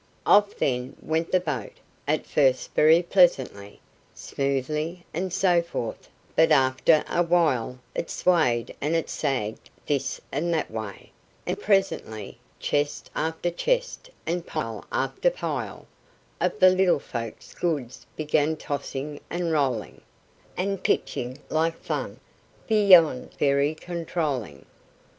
Off, 0.25 0.57
then, 0.57 0.95
went 0.99 1.31
the 1.31 1.39
boat, 1.39 1.73
at 2.07 2.25
first 2.25 2.73
very 2.73 3.03
pleasantly, 3.03 3.79
Smoothly, 4.15 5.05
and 5.13 5.31
so 5.31 5.61
forth; 5.61 6.09
but 6.35 6.51
after 6.51 7.03
a 7.07 7.21
while 7.21 7.77
It 7.93 8.09
swayed 8.09 8.75
and 8.81 8.95
it 8.95 9.11
sagged 9.11 9.69
this 9.85 10.19
and 10.31 10.51
that 10.55 10.71
way, 10.71 11.11
and 11.45 11.59
presently 11.59 12.39
Chest 12.59 13.11
after 13.15 13.51
chest, 13.51 14.09
and 14.25 14.47
pile 14.47 14.85
after 14.91 15.29
pile, 15.29 15.85
Of 16.39 16.59
the 16.59 16.71
little 16.71 16.97
folks' 16.97 17.53
goods 17.53 18.07
began 18.15 18.55
tossing 18.55 19.19
and 19.29 19.51
rolling, 19.51 20.01
And 20.57 20.81
pitching 20.83 21.37
like 21.49 21.77
fun, 21.77 22.19
beyond 22.67 23.35
fairy 23.35 23.75
controlling. 23.75 24.65